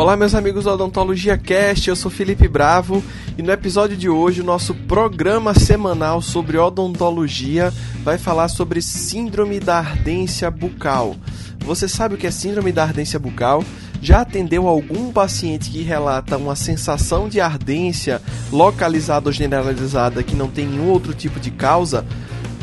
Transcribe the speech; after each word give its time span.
Olá, 0.00 0.16
meus 0.16 0.34
amigos 0.34 0.64
do 0.64 0.70
Odontologia 0.70 1.36
Cast, 1.36 1.86
eu 1.86 1.94
sou 1.94 2.10
Felipe 2.10 2.48
Bravo 2.48 3.04
e 3.36 3.42
no 3.42 3.52
episódio 3.52 3.98
de 3.98 4.08
hoje 4.08 4.40
o 4.40 4.44
nosso 4.44 4.74
programa 4.74 5.52
semanal 5.52 6.22
sobre 6.22 6.56
odontologia 6.56 7.70
vai 8.02 8.16
falar 8.16 8.48
sobre 8.48 8.80
síndrome 8.80 9.60
da 9.60 9.76
ardência 9.76 10.50
bucal. 10.50 11.14
Você 11.58 11.86
sabe 11.86 12.14
o 12.14 12.18
que 12.18 12.26
é 12.26 12.30
síndrome 12.30 12.72
da 12.72 12.82
ardência 12.82 13.18
bucal? 13.18 13.62
Já 14.00 14.22
atendeu 14.22 14.66
algum 14.66 15.12
paciente 15.12 15.68
que 15.70 15.82
relata 15.82 16.38
uma 16.38 16.56
sensação 16.56 17.28
de 17.28 17.38
ardência 17.38 18.22
localizada 18.50 19.28
ou 19.28 19.32
generalizada 19.34 20.22
que 20.22 20.34
não 20.34 20.48
tem 20.48 20.66
nenhum 20.66 20.88
outro 20.88 21.12
tipo 21.12 21.38
de 21.38 21.50
causa? 21.50 22.06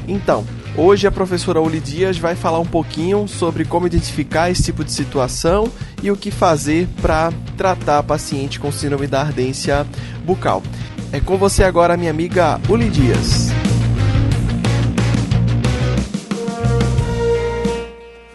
Então, 0.08 0.44
Hoje 0.80 1.08
a 1.08 1.12
professora 1.12 1.60
Uli 1.60 1.80
Dias 1.80 2.20
vai 2.20 2.36
falar 2.36 2.60
um 2.60 2.66
pouquinho 2.66 3.28
sobre 3.28 3.66
como 3.66 3.88
identificar 3.88 4.52
esse 4.52 4.62
tipo 4.62 4.86
de 4.86 4.92
situação 4.92 5.72
e 6.04 6.12
o 6.12 6.16
que 6.16 6.30
fazer 6.30 6.88
para 7.02 7.34
tratar 7.58 8.04
paciente 8.04 8.60
com 8.60 8.72
síndrome 8.72 9.08
da 9.08 9.22
ardência 9.22 9.88
bucal. 10.24 10.62
É 11.12 11.20
com 11.20 11.36
você 11.36 11.64
agora, 11.64 11.98
minha 11.98 12.12
amiga 12.12 12.62
Uli 12.70 12.92
Dias. 12.92 13.48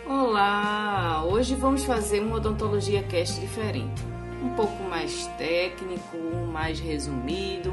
Olá! 0.05 1.25
Hoje 1.25 1.55
vamos 1.55 1.85
fazer 1.85 2.19
uma 2.19 2.39
odontologia 2.39 3.05
cast 3.05 3.39
diferente. 3.39 4.03
Um 4.43 4.49
pouco 4.57 4.83
mais 4.91 5.29
técnico, 5.39 6.19
mais 6.53 6.81
resumido 6.81 7.73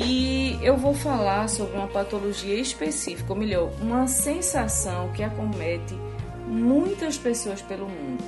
e 0.00 0.56
eu 0.62 0.76
vou 0.76 0.94
falar 0.94 1.48
sobre 1.48 1.76
uma 1.76 1.88
patologia 1.88 2.54
específica, 2.54 3.32
ou 3.32 3.38
melhor, 3.38 3.72
uma 3.80 4.06
sensação 4.06 5.10
que 5.10 5.24
acomete 5.24 5.98
muitas 6.46 7.18
pessoas 7.18 7.60
pelo 7.60 7.88
mundo, 7.88 8.22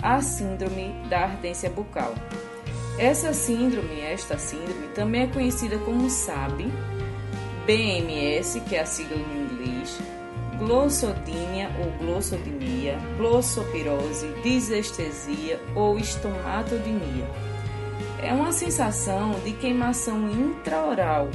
a 0.00 0.22
síndrome 0.22 0.90
da 1.10 1.20
ardência 1.20 1.68
bucal. 1.68 2.14
Essa 2.98 3.34
síndrome, 3.34 4.00
esta 4.00 4.38
síndrome, 4.38 4.88
também 4.94 5.24
é 5.24 5.26
conhecida 5.26 5.76
como 5.80 6.08
SAB, 6.08 6.72
BMS, 7.66 8.60
que 8.60 8.74
é 8.74 8.80
a 8.80 8.86
sigla 8.86 9.16
em 9.16 9.42
inglês, 9.42 9.98
glossodínia 10.58 11.70
ou 11.78 12.06
glossodinia, 12.06 12.98
glossopirose, 13.18 14.28
disestesia 14.42 15.60
ou 15.74 15.98
estomatodinia 15.98 17.52
é 18.22 18.32
uma 18.32 18.52
sensação 18.52 19.32
de 19.44 19.52
queimação 19.52 20.30
intraoral 20.30 21.28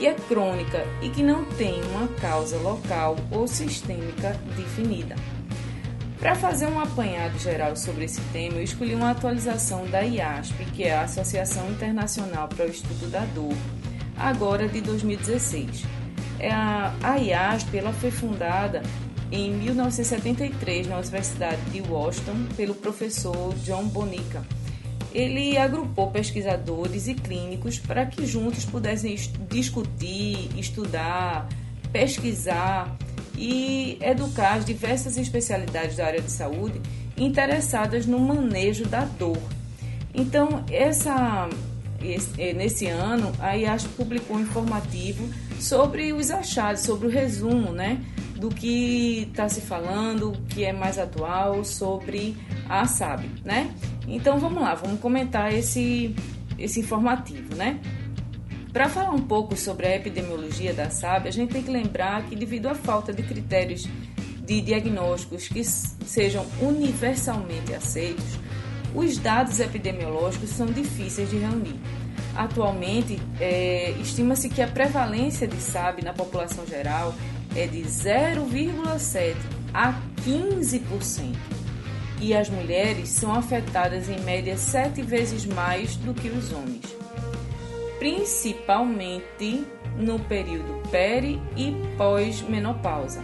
que 0.00 0.06
é 0.06 0.14
crônica 0.14 0.82
e 1.02 1.10
que 1.10 1.22
não 1.22 1.44
tem 1.44 1.82
uma 1.92 2.08
causa 2.20 2.56
local 2.56 3.16
ou 3.30 3.46
sistêmica 3.46 4.34
definida. 4.56 5.14
Para 6.18 6.34
fazer 6.34 6.66
um 6.68 6.80
apanhado 6.80 7.38
geral 7.38 7.76
sobre 7.76 8.06
esse 8.06 8.20
tema, 8.32 8.56
eu 8.56 8.62
escolhi 8.62 8.94
uma 8.94 9.10
atualização 9.10 9.86
da 9.90 10.00
IASP, 10.00 10.64
que 10.74 10.84
é 10.84 10.94
a 10.94 11.02
Associação 11.02 11.70
Internacional 11.70 12.48
para 12.48 12.64
o 12.64 12.70
Estudo 12.70 13.10
da 13.10 13.26
Dor, 13.26 13.54
agora 14.16 14.66
de 14.66 14.80
2016. 14.80 15.84
É 16.38 16.50
a, 16.50 17.16
IASP 17.18 17.76
ela 17.76 17.92
foi 17.92 18.10
fundada 18.10 18.82
em 19.30 19.52
1973 19.52 20.86
na 20.88 20.96
Universidade 20.96 21.60
de 21.70 21.82
Washington 21.82 22.46
pelo 22.56 22.74
professor 22.74 23.54
John 23.56 23.84
Bonica 23.84 24.42
ele 25.12 25.56
agrupou 25.58 26.10
pesquisadores 26.10 27.08
e 27.08 27.14
clínicos 27.14 27.78
para 27.78 28.06
que 28.06 28.26
juntos 28.26 28.64
pudessem 28.64 29.16
discutir, 29.48 30.50
estudar, 30.56 31.48
pesquisar 31.92 32.96
e 33.36 33.98
educar 34.00 34.54
as 34.54 34.64
diversas 34.64 35.16
especialidades 35.16 35.96
da 35.96 36.06
área 36.06 36.20
de 36.20 36.30
saúde 36.30 36.80
interessadas 37.16 38.06
no 38.06 38.18
manejo 38.18 38.86
da 38.86 39.04
dor. 39.04 39.40
Então, 40.14 40.64
essa, 40.70 41.48
esse, 42.02 42.52
nesse 42.52 42.86
ano, 42.86 43.32
a 43.38 43.54
IASP 43.54 43.88
publicou 43.90 44.36
um 44.36 44.40
informativo 44.40 45.28
sobre 45.58 46.12
os 46.12 46.30
achados, 46.30 46.82
sobre 46.82 47.06
o 47.06 47.10
resumo, 47.10 47.72
né? 47.72 48.02
Do 48.40 48.48
que 48.48 49.28
está 49.30 49.48
se 49.50 49.60
falando, 49.60 50.32
que 50.48 50.64
é 50.64 50.72
mais 50.72 50.98
atual 50.98 51.62
sobre 51.62 52.34
a 52.68 52.86
SAB, 52.86 53.26
né? 53.44 53.70
Então 54.08 54.40
vamos 54.40 54.62
lá, 54.62 54.74
vamos 54.74 54.98
comentar 54.98 55.52
esse, 55.52 56.16
esse 56.58 56.80
informativo, 56.80 57.54
né? 57.54 57.78
Para 58.72 58.88
falar 58.88 59.10
um 59.10 59.20
pouco 59.20 59.56
sobre 59.56 59.86
a 59.86 59.94
epidemiologia 59.94 60.72
da 60.72 60.88
SAB, 60.88 61.26
a 61.26 61.30
gente 61.30 61.52
tem 61.52 61.62
que 61.62 61.70
lembrar 61.70 62.24
que 62.24 62.34
devido 62.34 62.66
à 62.66 62.74
falta 62.74 63.12
de 63.12 63.22
critérios 63.22 63.86
de 64.46 64.60
diagnósticos 64.62 65.46
que 65.46 65.62
sejam 65.62 66.46
universalmente 66.62 67.74
aceitos, 67.74 68.24
os 68.94 69.18
dados 69.18 69.60
epidemiológicos 69.60 70.48
são 70.50 70.66
difíceis 70.66 71.28
de 71.28 71.36
reunir. 71.36 71.78
Atualmente, 72.34 73.20
é, 73.38 73.90
estima-se 74.00 74.48
que 74.48 74.62
a 74.62 74.66
prevalência 74.66 75.46
de 75.46 75.60
SAB 75.60 76.02
na 76.02 76.12
população 76.12 76.66
geral 76.66 77.14
é 77.56 77.66
de 77.66 77.82
0,7 77.82 79.34
a 79.72 79.94
15%. 80.24 81.34
E 82.20 82.34
as 82.34 82.50
mulheres 82.50 83.08
são 83.08 83.34
afetadas 83.34 84.08
em 84.08 84.20
média 84.20 84.56
sete 84.56 85.00
vezes 85.00 85.46
mais 85.46 85.96
do 85.96 86.12
que 86.12 86.28
os 86.28 86.52
homens, 86.52 86.84
principalmente 87.98 89.64
no 89.96 90.18
período 90.18 90.82
peri 90.90 91.40
e 91.56 91.74
pós-menopausa. 91.96 93.22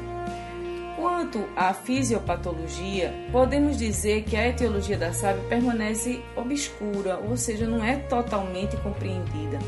Quanto 0.96 1.46
à 1.54 1.74
fisiopatologia, 1.74 3.12
podemos 3.30 3.76
dizer 3.76 4.22
que 4.24 4.34
a 4.34 4.48
etiologia 4.48 4.96
da 4.96 5.12
SAB 5.12 5.40
permanece 5.46 6.22
obscura, 6.34 7.18
ou 7.18 7.36
seja, 7.36 7.66
não 7.66 7.84
é 7.84 7.96
totalmente 7.96 8.78
compreendida. 8.78 9.58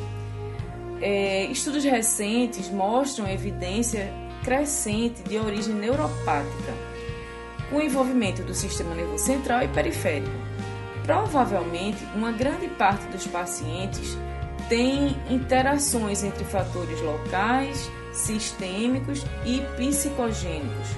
É, 1.02 1.44
estudos 1.44 1.84
recentes 1.84 2.70
mostram 2.70 3.28
evidência 3.28 4.10
crescente 4.42 5.22
de 5.22 5.38
origem 5.38 5.74
neuropática, 5.74 6.72
com 7.70 7.80
envolvimento 7.80 8.42
do 8.42 8.54
sistema 8.54 8.94
nervoso 8.94 9.24
central 9.24 9.62
e 9.62 9.68
periférico. 9.68 10.30
Provavelmente, 11.04 12.04
uma 12.14 12.32
grande 12.32 12.68
parte 12.68 13.06
dos 13.08 13.26
pacientes 13.26 14.16
tem 14.68 15.16
interações 15.30 16.22
entre 16.22 16.44
fatores 16.44 17.00
locais, 17.00 17.90
sistêmicos 18.12 19.24
e 19.44 19.60
psicogênicos. 19.76 20.88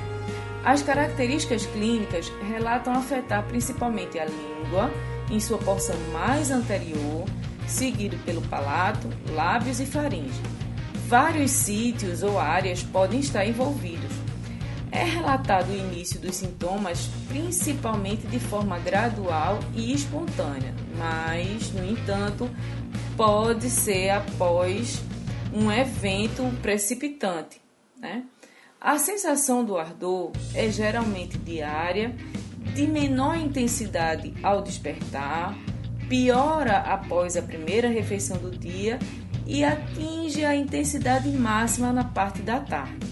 As 0.65 0.83
características 0.83 1.65
clínicas 1.67 2.31
relatam 2.49 2.93
afetar 2.93 3.45
principalmente 3.45 4.19
a 4.19 4.27
língua, 4.27 4.91
em 5.31 5.39
sua 5.39 5.59
porção 5.59 5.97
mais 6.12 6.51
anterior, 6.51 7.25
seguido 7.67 8.17
pelo 8.25 8.43
palato, 8.43 9.09
lábios 9.33 9.81
e 9.81 9.87
faringe 9.87 10.41
vários 11.10 11.50
sítios 11.50 12.22
ou 12.22 12.38
áreas 12.38 12.84
podem 12.84 13.19
estar 13.19 13.44
envolvidos. 13.44 14.12
É 14.93 15.03
relatado 15.03 15.69
o 15.69 15.76
início 15.76 16.21
dos 16.21 16.37
sintomas 16.37 17.10
principalmente 17.26 18.28
de 18.28 18.38
forma 18.38 18.78
gradual 18.78 19.59
e 19.75 19.93
espontânea, 19.93 20.72
mas, 20.97 21.72
no 21.72 21.84
entanto, 21.84 22.48
pode 23.16 23.69
ser 23.69 24.10
após 24.10 25.03
um 25.53 25.71
evento 25.72 26.44
precipitante. 26.62 27.60
Né? 27.98 28.22
A 28.81 28.97
sensação 28.97 29.65
do 29.65 29.77
ardor 29.77 30.31
é 30.54 30.71
geralmente 30.71 31.37
diária, 31.38 32.15
de 32.72 32.87
menor 32.87 33.37
intensidade 33.37 34.32
ao 34.44 34.62
despertar, 34.62 35.59
piora 36.09 36.78
após 36.78 37.37
a 37.37 37.42
primeira 37.42 37.88
refeição 37.88 38.37
do 38.37 38.50
dia 38.53 38.97
e 39.50 39.65
atinge 39.65 40.44
a 40.44 40.55
intensidade 40.55 41.28
máxima 41.28 41.93
na 41.93 42.05
parte 42.05 42.41
da 42.41 42.61
tarde. 42.61 43.05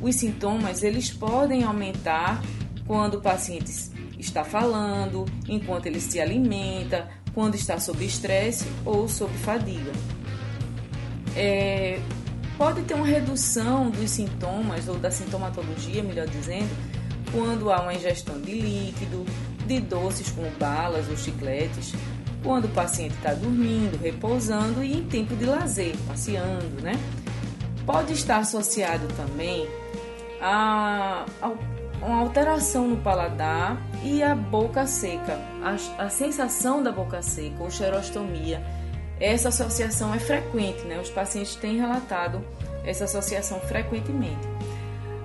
Os 0.00 0.16
sintomas 0.16 0.82
eles 0.82 1.10
podem 1.10 1.64
aumentar 1.64 2.42
quando 2.86 3.16
o 3.16 3.20
paciente 3.20 3.70
está 4.18 4.42
falando, 4.42 5.26
enquanto 5.46 5.84
ele 5.84 6.00
se 6.00 6.18
alimenta, 6.18 7.06
quando 7.34 7.56
está 7.56 7.78
sob 7.78 8.02
estresse 8.02 8.66
ou 8.86 9.06
sob 9.06 9.30
fadiga. 9.34 9.92
É, 11.36 12.00
pode 12.56 12.80
ter 12.82 12.94
uma 12.94 13.06
redução 13.06 13.90
dos 13.90 14.10
sintomas 14.10 14.88
ou 14.88 14.98
da 14.98 15.10
sintomatologia, 15.10 16.02
melhor 16.02 16.26
dizendo, 16.26 16.74
quando 17.30 17.70
há 17.70 17.82
uma 17.82 17.92
ingestão 17.92 18.40
de 18.40 18.52
líquido, 18.52 19.26
de 19.66 19.78
doces 19.80 20.30
como 20.30 20.50
balas 20.52 21.06
ou 21.10 21.16
chicletes, 21.18 21.92
quando 22.42 22.66
o 22.66 22.68
paciente 22.68 23.14
está 23.14 23.34
dormindo, 23.34 24.00
repousando 24.00 24.82
e 24.82 24.98
em 24.98 25.04
tempo 25.04 25.34
de 25.34 25.44
lazer, 25.44 25.96
passeando, 26.06 26.82
né? 26.82 26.94
Pode 27.84 28.12
estar 28.12 28.38
associado 28.38 29.06
também 29.16 29.68
a, 30.40 31.24
a 31.40 31.52
uma 32.02 32.20
alteração 32.20 32.88
no 32.88 32.96
paladar 32.98 33.80
e 34.04 34.22
a 34.22 34.34
boca 34.34 34.86
seca, 34.86 35.40
a, 35.62 36.04
a 36.04 36.08
sensação 36.08 36.82
da 36.82 36.92
boca 36.92 37.22
seca 37.22 37.62
ou 37.62 37.70
xerostomia. 37.70 38.62
Essa 39.18 39.48
associação 39.48 40.14
é 40.14 40.18
frequente, 40.18 40.82
né? 40.84 41.00
Os 41.00 41.08
pacientes 41.08 41.56
têm 41.56 41.78
relatado 41.78 42.44
essa 42.84 43.04
associação 43.04 43.58
frequentemente. 43.60 44.46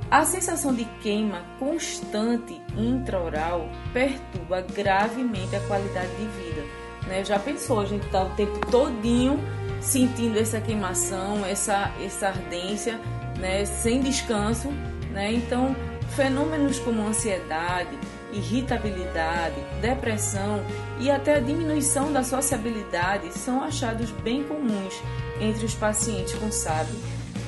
A 0.10 0.26
sensação 0.26 0.74
de 0.74 0.86
queima 1.02 1.42
constante 1.60 2.62
intraoral 2.76 3.70
perturba 3.94 4.62
gravemente 4.62 5.56
a 5.56 5.60
qualidade 5.62 6.10
de 6.16 6.26
vida 6.26 6.64
Né? 7.12 7.26
Já 7.26 7.38
pensou, 7.38 7.82
a 7.82 7.86
gente 7.86 8.06
está 8.06 8.24
o 8.24 8.30
tempo 8.30 8.58
todinho 8.68 9.38
sentindo 9.82 10.40
essa 10.40 10.62
queimação, 10.62 11.46
essa, 11.46 11.92
essa 12.02 12.30
ardência, 12.30 12.98
né? 13.38 13.66
sem 13.66 14.00
descanso. 14.00 14.70
Né? 15.12 15.34
Então, 15.34 15.76
fenômenos 16.16 16.80
como 16.80 17.06
ansiedade, 17.06 17.90
irritabilidade, 18.32 19.56
depressão 19.82 20.64
e 21.02 21.12
até 21.12 21.36
a 21.36 21.40
diminuição 21.42 22.14
da 22.14 22.24
sociabilidade 22.24 23.38
são 23.38 23.62
achados 23.62 24.10
bem 24.24 24.44
comuns 24.44 24.94
entre 25.42 25.66
os 25.66 25.76
pacientes 25.76 26.34
com 26.36 26.50
SAB, 26.50 26.88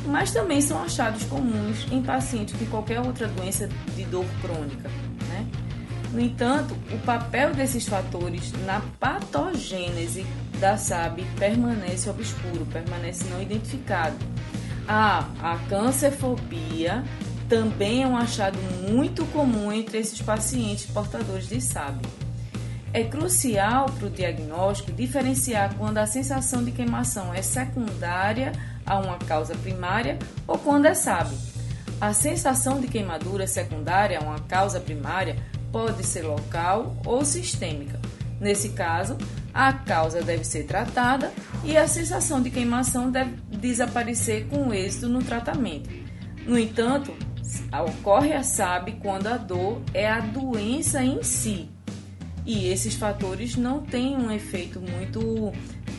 mas 0.05 0.31
também 0.31 0.59
são 0.59 0.83
achados 0.83 1.23
comuns 1.23 1.87
em 1.89 2.01
pacientes 2.01 2.53
com 2.59 2.65
qualquer 2.65 2.99
outra 2.99 3.29
doença 3.29 3.69
de 3.95 4.03
dor 4.03 4.25
crônica. 4.41 4.89
No 6.13 6.21
entanto, 6.21 6.77
o 6.93 6.99
papel 6.99 7.55
desses 7.55 7.87
fatores 7.87 8.51
na 8.67 8.81
patogênese 8.99 10.23
da 10.59 10.77
SAB 10.77 11.21
permanece 11.39 12.07
obscuro, 12.07 12.67
permanece 12.67 13.25
não 13.29 13.41
identificado. 13.41 14.15
Ah, 14.87 15.27
a 15.41 15.57
cancerfobia 15.67 17.03
também 17.49 18.03
é 18.03 18.07
um 18.07 18.15
achado 18.15 18.59
muito 18.87 19.25
comum 19.27 19.73
entre 19.73 19.97
esses 19.97 20.21
pacientes 20.21 20.85
portadores 20.85 21.47
de 21.49 21.59
SAB. 21.59 22.05
É 22.93 23.03
crucial 23.03 23.87
para 23.87 24.05
o 24.05 24.09
diagnóstico 24.11 24.91
diferenciar 24.91 25.73
quando 25.79 25.97
a 25.97 26.05
sensação 26.05 26.63
de 26.63 26.71
queimação 26.71 27.33
é 27.33 27.41
secundária 27.41 28.51
a 28.85 28.99
uma 28.99 29.17
causa 29.17 29.55
primária 29.55 30.19
ou 30.45 30.59
quando 30.59 30.85
é 30.85 30.93
SAB. 30.93 31.33
A 31.99 32.13
sensação 32.13 32.79
de 32.79 32.87
queimadura 32.87 33.47
secundária 33.47 34.19
a 34.19 34.21
uma 34.21 34.39
causa 34.41 34.79
primária 34.79 35.37
pode 35.73 36.05
ser 36.05 36.21
local 36.21 36.95
ou 37.03 37.25
sistêmica. 37.25 37.99
Nesse 38.39 38.69
caso, 38.69 39.17
a 39.51 39.73
causa 39.73 40.21
deve 40.21 40.43
ser 40.43 40.65
tratada 40.65 41.33
e 41.65 41.75
a 41.75 41.87
sensação 41.87 42.41
de 42.41 42.51
queimação 42.51 43.09
deve 43.09 43.31
desaparecer 43.49 44.45
com 44.47 44.71
êxito 44.71 45.09
no 45.09 45.23
tratamento. 45.23 45.89
No 46.45 46.59
entanto, 46.59 47.11
ocorre 47.71 48.33
a 48.33 48.43
SAB 48.43 48.99
quando 49.01 49.27
a 49.27 49.37
dor 49.37 49.81
é 49.93 50.07
a 50.07 50.19
doença 50.19 51.03
em 51.03 51.23
si. 51.23 51.69
E 52.45 52.67
esses 52.67 52.95
fatores 52.95 53.55
não 53.55 53.81
têm 53.81 54.15
um 54.15 54.29
efeito 54.29 54.79
muito. 54.79 55.51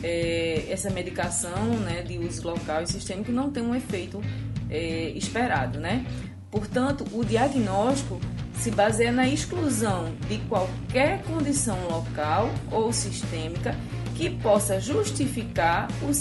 É, 0.03 0.67
essa 0.69 0.89
medicação 0.91 1.65
né, 1.79 2.03
de 2.03 2.19
uso 2.19 2.47
local 2.47 2.83
e 2.83 2.87
sistêmico 2.87 3.31
não 3.31 3.49
tem 3.49 3.63
um 3.63 3.73
efeito 3.73 4.21
é, 4.69 5.09
esperado. 5.15 5.79
Né? 5.79 6.05
Portanto, 6.51 7.05
o 7.11 7.25
diagnóstico 7.25 8.21
se 8.57 8.71
baseia 8.71 9.11
na 9.11 9.27
exclusão 9.27 10.13
de 10.27 10.37
qualquer 10.39 11.21
condição 11.23 11.77
local 11.89 12.49
ou 12.71 12.91
sistêmica 12.91 13.75
que 14.15 14.29
possa 14.29 14.79
justificar 14.79 15.87
o 16.01 16.13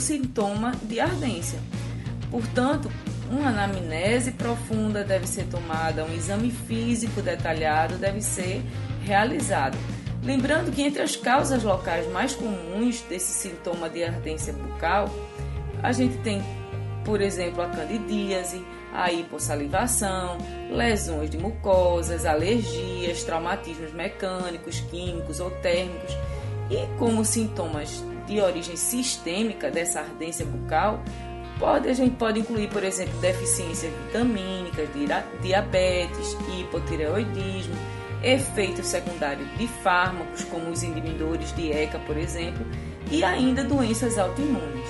sintoma 0.00 0.72
de 0.82 1.00
ardência. 1.00 1.58
Portanto, 2.30 2.90
uma 3.30 3.48
anamnese 3.48 4.32
profunda 4.32 5.02
deve 5.02 5.26
ser 5.26 5.44
tomada, 5.46 6.04
um 6.04 6.14
exame 6.14 6.50
físico 6.50 7.22
detalhado 7.22 7.96
deve 7.96 8.20
ser 8.20 8.62
realizado. 9.04 9.76
Lembrando 10.22 10.70
que 10.70 10.82
entre 10.82 11.02
as 11.02 11.16
causas 11.16 11.62
locais 11.62 12.06
mais 12.12 12.34
comuns 12.34 13.00
desse 13.08 13.32
sintoma 13.32 13.88
de 13.88 14.04
ardência 14.04 14.52
bucal, 14.52 15.08
a 15.82 15.90
gente 15.90 16.16
tem, 16.18 16.42
por 17.04 17.20
exemplo, 17.20 17.62
a 17.62 17.68
candidíase, 17.68 18.62
a 18.92 19.12
hipossalivação, 19.12 20.38
lesões 20.70 21.30
de 21.30 21.38
mucosas, 21.38 22.26
alergias, 22.26 23.22
traumatismos 23.24 23.92
mecânicos, 23.92 24.80
químicos 24.90 25.40
ou 25.40 25.50
térmicos. 25.50 26.14
E 26.70 26.86
como 26.98 27.24
sintomas 27.24 28.02
de 28.26 28.40
origem 28.40 28.76
sistêmica 28.76 29.70
dessa 29.70 30.00
ardência 30.00 30.44
bucal, 30.44 31.02
Pode, 31.58 31.88
a 31.88 31.94
gente 31.94 32.16
pode 32.16 32.40
incluir, 32.40 32.68
por 32.70 32.82
exemplo, 32.82 33.16
deficiências 33.20 33.92
vitamínicas, 34.06 34.88
diabetes, 35.42 36.36
hipotireoidismo, 36.58 37.76
efeitos 38.20 38.88
secundários 38.88 39.46
de 39.56 39.68
fármacos, 39.68 40.42
como 40.44 40.70
os 40.70 40.82
inibidores 40.82 41.54
de 41.54 41.70
ECA, 41.70 42.00
por 42.00 42.16
exemplo, 42.16 42.66
e 43.12 43.22
ainda 43.22 43.62
doenças 43.62 44.18
autoimunes. 44.18 44.88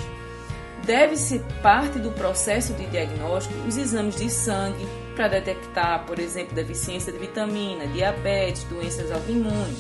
Deve-se 0.84 1.38
parte 1.62 1.99
do 1.99 2.11
processo 2.11 2.73
de 2.75 2.87
diagnóstico 2.87 3.55
os 3.69 3.76
exames 3.76 4.17
de 4.17 4.29
sangue 4.29 4.87
para 5.14 5.29
detectar, 5.29 6.05
por 6.06 6.19
exemplo, 6.19 6.55
deficiência 6.55 7.12
de 7.12 7.19
vitamina, 7.19 7.87
diabetes, 7.87 8.64
doenças 8.64 9.12
autoimunes, 9.12 9.79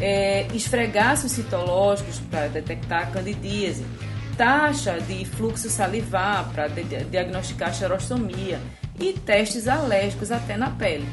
é, 0.00 0.46
esfregaços 0.54 1.32
citológicos 1.32 2.18
para 2.30 2.48
detectar 2.48 3.10
candidíase, 3.12 3.84
taxa 4.36 4.98
de 5.00 5.24
fluxo 5.24 5.68
salivar 5.68 6.50
para 6.52 6.68
diagnosticar 6.68 7.74
xerostomia 7.74 8.60
e 8.98 9.12
testes 9.12 9.68
alérgicos 9.68 10.32
até 10.32 10.56
na 10.56 10.70
pele. 10.70 11.06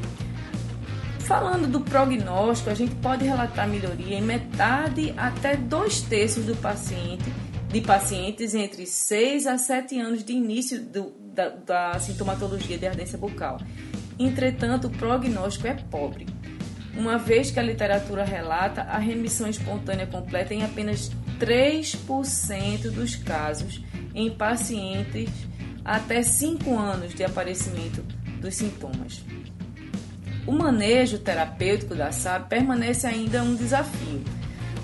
Falando 1.20 1.68
do 1.68 1.82
prognóstico, 1.82 2.72
a 2.72 2.74
gente 2.74 2.96
pode 2.96 3.24
relatar 3.24 3.68
melhoria 3.68 4.18
em 4.18 4.22
metade 4.22 5.14
até 5.16 5.56
dois 5.56 6.02
terços 6.02 6.46
do 6.46 6.56
paciente, 6.56 7.32
de 7.70 7.82
pacientes 7.82 8.56
entre 8.56 8.86
6 8.86 9.48
a 9.48 9.58
7 9.58 10.00
anos 10.00 10.24
de 10.24 10.34
início 10.34 10.82
do, 10.82 11.12
da, 11.34 11.50
da 11.50 12.00
sintomatologia 12.00 12.78
de 12.78 12.88
ardência 12.88 13.18
bucal. 13.18 13.60
Entretanto, 14.18 14.88
o 14.88 14.90
prognóstico 14.90 15.68
é 15.68 15.74
pobre 15.74 16.26
uma 17.00 17.18
vez 17.18 17.52
que 17.52 17.60
a 17.60 17.64
literatura 17.64 18.24
relata 18.24 18.82
a 18.82 18.98
remissão 18.98 19.48
espontânea 19.50 20.06
completa 20.06 20.54
em 20.54 20.64
apenas 20.64 21.12
3% 21.40 22.92
dos 22.92 23.16
casos 23.16 23.82
em 24.14 24.30
pacientes 24.30 25.30
até 25.86 26.22
5 26.22 26.78
anos 26.78 27.14
de 27.14 27.24
aparecimento 27.24 28.04
dos 28.42 28.56
sintomas. 28.56 29.24
O 30.46 30.52
manejo 30.52 31.20
terapêutico 31.20 31.96
da 31.96 32.12
SAB 32.12 32.48
permanece 32.50 33.08
ainda 33.08 33.44
um 33.44 33.56
desafio. 33.56 34.24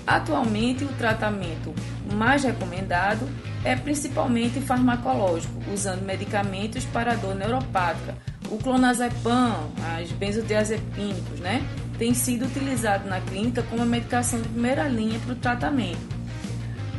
Atualmente, 0.06 0.84
o 0.84 0.92
tratamento 0.94 1.74
mais 2.14 2.44
recomendado 2.44 3.28
é 3.64 3.74
principalmente 3.74 4.60
farmacológico, 4.60 5.54
usando 5.72 6.02
medicamentos 6.02 6.84
para 6.84 7.14
dor 7.14 7.34
neuropática, 7.34 8.14
o 8.50 8.58
clonazepam, 8.58 9.70
as 9.98 10.10
benzodiazepínicos, 10.12 11.40
né? 11.40 11.66
tem 11.98 12.14
sido 12.14 12.46
utilizado 12.46 13.08
na 13.08 13.20
clínica 13.20 13.62
como 13.64 13.84
medicação 13.84 14.40
de 14.40 14.48
primeira 14.48 14.86
linha 14.88 15.18
para 15.20 15.32
o 15.32 15.36
tratamento. 15.36 16.16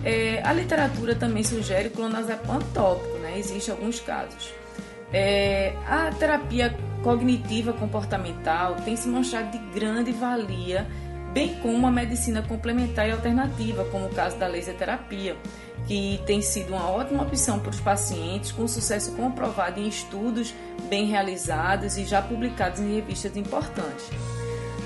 É, 0.03 0.41
a 0.43 0.53
literatura 0.53 1.15
também 1.15 1.43
sugere 1.43 1.89
clonazepam 1.89 2.59
tópico, 2.73 3.17
né? 3.19 3.37
Existem 3.37 3.73
alguns 3.73 3.99
casos. 3.99 4.53
É, 5.11 5.73
a 5.87 6.11
terapia 6.11 6.75
cognitiva 7.03 7.73
comportamental 7.73 8.75
tem 8.83 8.95
se 8.95 9.07
mostrado 9.07 9.51
de 9.51 9.57
grande 9.79 10.11
valia, 10.11 10.85
bem 11.33 11.55
como 11.61 11.85
a 11.87 11.91
medicina 11.91 12.41
complementar 12.41 13.07
e 13.07 13.11
alternativa, 13.11 13.85
como 13.85 14.07
o 14.07 14.09
caso 14.09 14.37
da 14.37 14.47
laser 14.47 14.75
terapia, 14.75 15.35
que 15.85 16.21
tem 16.25 16.41
sido 16.41 16.73
uma 16.73 16.89
ótima 16.89 17.23
opção 17.23 17.59
para 17.59 17.69
os 17.69 17.79
pacientes, 17.79 18.51
com 18.51 18.67
sucesso 18.67 19.11
comprovado 19.13 19.79
em 19.79 19.87
estudos 19.87 20.53
bem 20.89 21.05
realizados 21.05 21.97
e 21.97 22.05
já 22.05 22.21
publicados 22.21 22.79
em 22.79 22.95
revistas 22.95 23.35
importantes. 23.37 24.09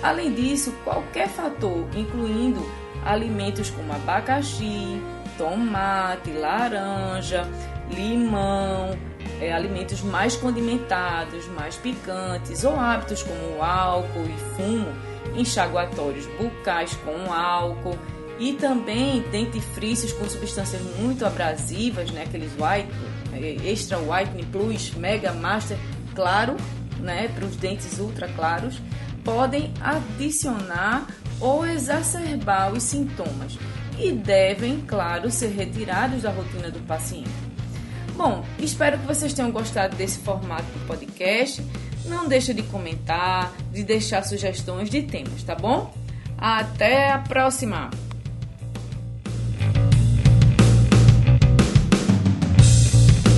Além 0.04 0.34
disso, 0.34 0.74
qualquer 0.84 1.30
fator, 1.30 1.88
incluindo 1.96 2.62
alimentos 3.06 3.70
como 3.70 3.94
abacaxi, 3.94 5.02
tomate, 5.38 6.32
laranja, 6.32 7.48
limão, 7.92 8.98
é, 9.40 9.52
alimentos 9.52 10.02
mais 10.02 10.36
condimentados, 10.36 11.48
mais 11.48 11.76
picantes, 11.76 12.64
ou 12.64 12.80
hábitos 12.80 13.24
como 13.24 13.64
álcool 13.64 14.26
e 14.26 14.38
fumo, 14.56 14.92
enxaguatórios 15.36 16.26
bucais 16.38 16.96
com 17.06 17.32
álcool 17.32 17.98
e 18.40 18.54
também 18.54 19.22
dentifrícios 19.32 20.12
com 20.14 20.28
substâncias 20.28 20.82
muito 21.00 21.26
abrasivas, 21.26 22.10
né, 22.12 22.24
aqueles 22.24 22.52
white, 22.54 22.90
é, 23.34 23.70
extra 23.70 24.00
whitening 24.00 24.46
plus, 24.52 24.92
mega 24.96 25.32
master, 25.32 25.78
claro, 26.16 26.56
né, 27.00 27.28
para 27.28 27.46
os 27.46 27.56
dentes 27.56 28.00
ultra 28.00 28.28
claros 28.30 28.80
podem 29.24 29.72
adicionar 29.80 31.08
ou 31.40 31.66
exacerbar 31.66 32.72
os 32.74 32.84
sintomas 32.84 33.58
e 34.00 34.12
devem, 34.12 34.82
claro, 34.82 35.30
ser 35.30 35.50
retirados 35.50 36.24
da 36.24 36.32
rotina 36.32 36.72
do 36.72 36.80
paciente. 36.88 37.30
Bom, 38.16 38.44
espero 38.60 38.98
que 39.00 39.06
vocês 39.06 39.34
tenham 39.34 39.52
gostado 39.52 39.96
desse 39.96 40.20
formato 40.20 40.64
do 40.64 40.88
podcast. 40.88 41.64
Não 42.06 42.28
deixe 42.28 42.54
de 42.54 42.64
comentar, 42.64 43.54
de 43.72 43.84
deixar 43.84 44.24
sugestões 44.24 44.90
de 44.90 45.04
temas, 45.04 45.44
tá 45.44 45.56
bom? 45.56 45.94
Até 46.38 47.12
a 47.12 47.20
próxima! 47.20 47.90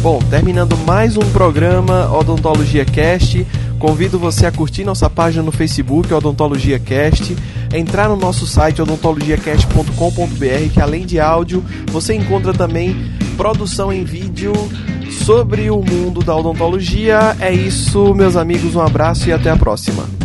Bom, 0.02 0.20
terminando 0.30 0.76
mais 0.80 1.16
um 1.16 1.32
programa 1.32 2.12
Odontologia 2.14 2.84
Cast. 2.84 3.48
Convido 3.80 4.20
você 4.20 4.46
a 4.46 4.52
curtir 4.52 4.84
nossa 4.84 5.10
página 5.10 5.44
no 5.44 5.52
Facebook, 5.52 6.14
Odontologia 6.14 6.78
Cast. 6.78 7.36
entrar 7.74 8.10
no 8.10 8.16
nosso 8.16 8.46
site 8.46 8.82
odontologiacast.com.br, 8.82 10.74
que 10.74 10.82
além 10.82 11.06
de 11.06 11.20
áudio, 11.22 11.64
você 11.90 12.14
encontra 12.14 12.54
também 12.54 12.96
produção 13.34 13.92
em 13.92 14.04
vídeo 14.04 14.54
sobre 15.26 15.70
o 15.70 15.82
mundo 15.82 16.22
da 16.22 16.36
odontologia. 16.36 17.36
É 17.40 17.52
isso, 17.52 18.14
meus 18.14 18.36
amigos, 18.36 18.76
um 18.76 18.82
abraço 18.82 19.30
e 19.30 19.34
até 19.34 19.50
a 19.50 19.56
próxima. 19.56 20.23